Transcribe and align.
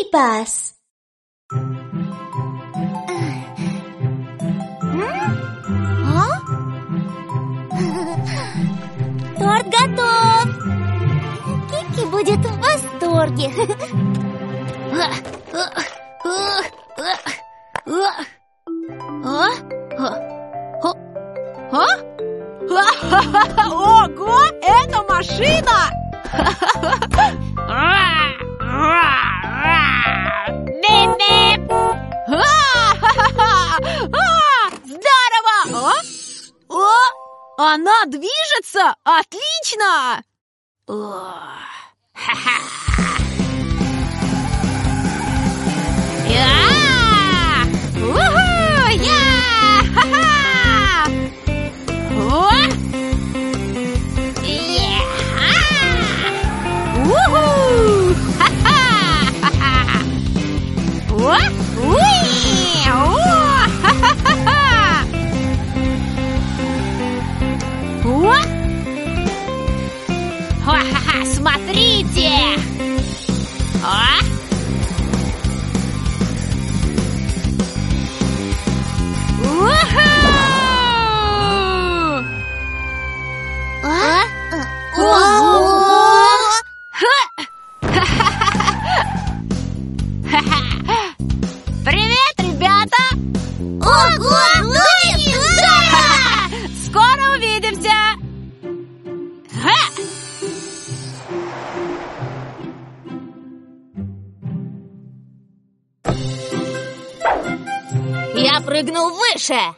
Скрипас. 0.00 0.74
А? 6.06 6.40
Торт 9.38 9.66
готов! 9.66 10.44
Кики 11.70 12.04
будет 12.06 12.38
в 12.38 12.58
восторге. 12.60 13.50
движется! 38.06 38.94
Отлично! 39.04 40.24
Я! 40.88 41.60
Я 108.42 108.58
прыгнул 108.62 109.10
выше! 109.10 109.52
А! 109.54 109.74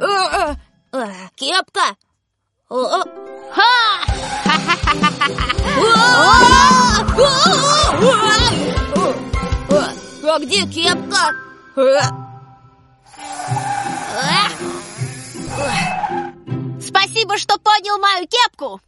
А! 0.00 0.56
А! 0.92 1.28
Кепка! 1.36 1.94
А 10.26 10.38
где 10.40 10.66
кепка? 10.66 11.36
Спасибо, 16.80 17.38
что 17.38 17.58
поднял 17.58 17.98
мою 17.98 18.26
кепку! 18.26 18.80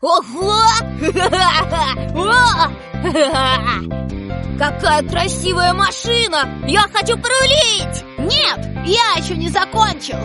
Ого! 0.00 0.62
Какая 4.58 5.02
красивая 5.06 5.74
машина! 5.74 6.48
Я 6.66 6.80
хочу 6.92 7.18
порулить! 7.18 8.04
Нет, 8.18 8.86
я 8.86 9.22
еще 9.22 9.36
не 9.36 9.50
закончил! 9.50 10.16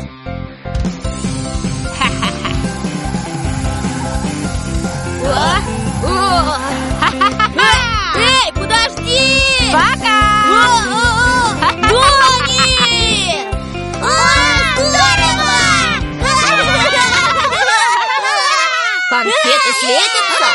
Конфеты 19.15 19.73
светятся? 19.79 20.45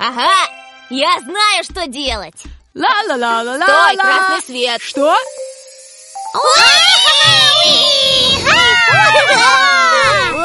Ага, 0.00 0.30
я 0.88 1.20
знаю, 1.20 1.64
что 1.64 1.86
делать. 1.86 2.42
Ла-ла-ла-ла-ла! 2.74 3.66
Стой, 3.66 3.96
красный 3.98 4.42
свет. 4.46 4.80
Что? 4.80 5.14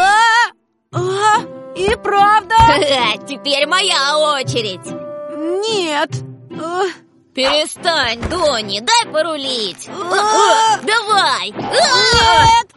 А, 0.02 0.52
а, 0.92 1.42
и 1.76 1.96
правда? 1.96 2.56
Теперь 3.26 3.66
моя 3.66 4.18
очередь. 4.18 4.86
Нет. 5.70 6.10
А, 6.62 6.84
Перестань, 7.34 8.22
Дони, 8.30 8.82
дай 8.82 9.06
порулить. 9.06 9.88
А! 9.88 10.78
Давай. 10.84 11.52
Нет. 11.52 12.73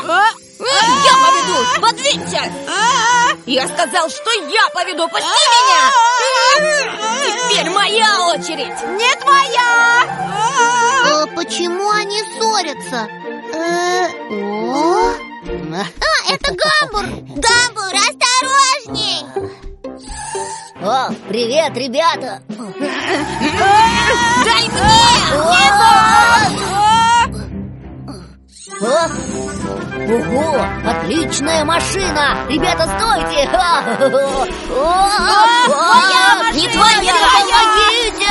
Я 0.02 1.14
поведу! 1.24 1.80
Подвинься! 1.80 2.42
Я 3.46 3.68
сказал, 3.68 4.08
что 4.10 4.30
я 4.32 4.68
поведу! 4.74 5.08
Пусти 5.08 5.26
меня! 5.26 5.90
Теперь 7.50 7.70
моя 7.70 8.26
очередь! 8.28 8.82
Не 8.98 9.14
твоя! 9.20 10.04
А 11.06 11.26
почему 11.36 11.90
они 11.90 12.20
ссорятся? 12.22 13.08
Э, 13.52 14.08
о? 14.30 15.12
А, 15.76 16.32
это 16.32 16.54
Гамбур! 16.54 17.06
Гамбур, 17.36 17.94
осторожней! 17.94 19.22
О, 20.82 21.12
привет, 21.28 21.76
ребята! 21.76 22.42
Ого, 31.14 31.24
отличная 31.24 31.64
машина! 31.64 32.46
Ребята, 32.48 32.84
стойте! 32.98 33.48
Не 36.54 36.68
твоя! 36.68 37.14
Помогите! 37.32 38.28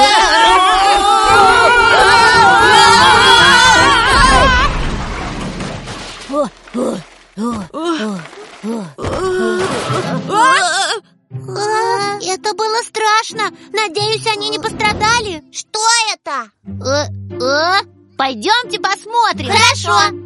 А, 11.45 12.19
это 12.21 12.53
было 12.53 12.81
страшно. 12.83 13.51
Надеюсь, 13.71 14.25
они 14.27 14.50
не 14.50 14.59
пострадали. 14.59 15.44
Что 15.51 15.79
это? 16.13 16.51
Э, 16.65 17.07
э? 17.41 17.86
Пойдемте 18.18 18.79
посмотрим. 18.79 19.51
Хорошо. 19.51 20.23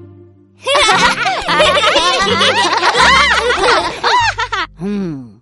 Хм. 4.80 5.42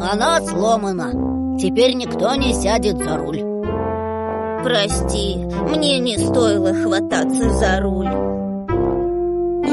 Она 0.00 0.40
сломана. 0.42 1.58
теперь 1.58 1.94
никто 1.94 2.34
не 2.34 2.52
сядет 2.54 2.98
за 2.98 3.16
руль. 3.16 3.42
Прости, 4.62 5.36
мне 5.70 5.98
не 5.98 6.18
стоило 6.18 6.72
хвататься 6.72 7.50
за 7.50 7.80
руль. 7.80 8.08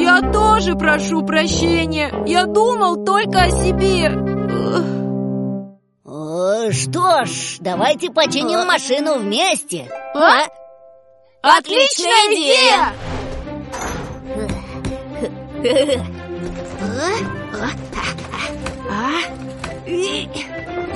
Я 0.02 0.32
тоже 0.32 0.76
прошу 0.76 1.22
прощения. 1.24 2.12
Я 2.26 2.46
думал 2.46 3.06
только 3.06 3.44
о 3.44 3.50
себе 3.52 4.10
Что 6.70 7.26
ж, 7.26 7.58
давайте 7.60 8.12
починим 8.12 8.68
машину 8.68 9.16
вместе 9.18 9.90
А? 10.14 10.46
Отличная 11.42 12.28
идея! 12.30 12.94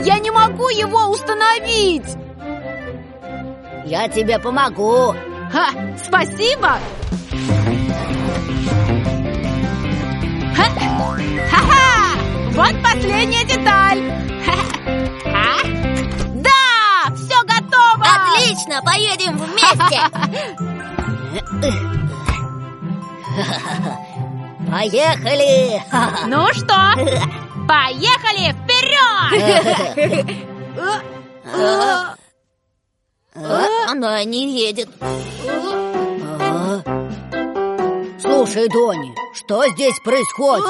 Я 0.03 0.19
не 0.19 0.29
могу 0.29 0.69
его 0.69 1.07
установить! 1.07 2.15
Я 3.85 4.07
тебе 4.07 4.37
помогу 4.37 5.15
Ха, 5.51 5.69
спасибо! 6.05 6.77
Ха, 10.55 10.65
Ха-ха! 11.49 11.74
Отлично, 18.75 18.81
поедем 18.81 19.37
вместе 19.37 20.01
Поехали! 24.71 25.83
Ну 26.27 26.47
что, 26.53 26.93
поехали 27.67 28.53
вперед! 28.53 29.35
Она 33.89 34.23
не 34.23 34.49
едет? 34.67 34.89
Слушай, 38.21 38.67
Дони, 38.69 39.13
что 39.33 39.67
здесь 39.73 39.99
происходит? 40.03 40.65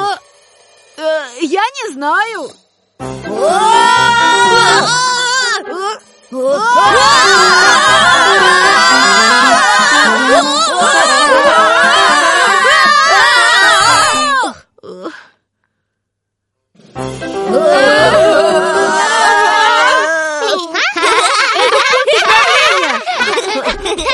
Я 1.42 1.64
не 1.64 1.94
знаю. 1.94 2.52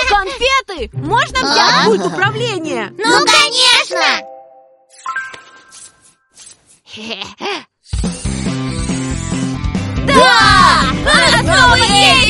Конфеты! 0.10 0.90
Можно 0.94 1.40
взять 1.42 1.86
пульт 1.86 2.06
управления? 2.06 2.94
Ну, 2.98 3.26
конечно! 3.26 4.28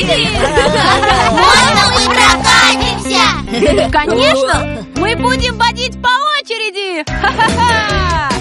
Можно 0.04 1.82
мы 1.94 2.02
прокатимся? 2.14 3.90
Конечно! 3.90 4.84
Мы 4.96 5.14
будем 5.16 5.56
водить 5.58 6.00
по 6.02 6.08
очереди! 6.40 7.04
Ха-ха-ха! 7.08 8.31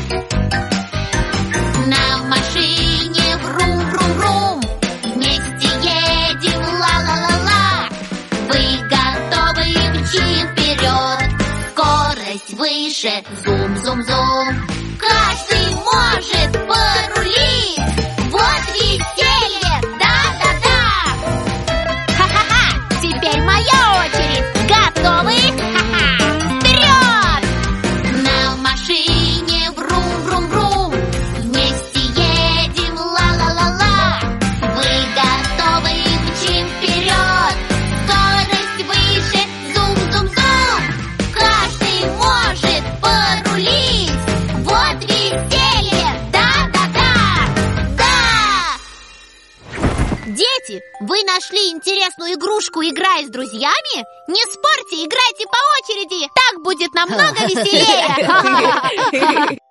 Дети, 50.72 50.84
вы 51.02 51.22
нашли 51.24 51.72
интересную 51.72 52.34
игрушку, 52.34 52.82
играя 52.82 53.26
с 53.26 53.30
друзьями? 53.30 54.06
Не 54.28 54.42
спорьте, 54.52 55.06
играйте 55.06 55.46
по 55.46 55.58
очереди 55.80 56.28
Так 56.34 56.62
будет 56.64 56.94
намного 56.94 57.46
веселее 57.48 59.58